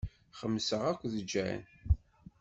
Xemmseɣ 0.39 0.81
akked 0.91 1.13
Jane. 1.31 1.65